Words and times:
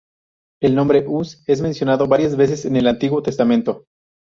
El 0.63 0.73
nombre 0.73 1.03
Uz 1.07 1.43
es 1.45 1.61
mencionado 1.61 2.07
varias 2.07 2.35
veces 2.35 2.65
en 2.65 2.75
el 2.75 2.87
Antiguo 2.87 3.21
Testamento. 3.21 3.85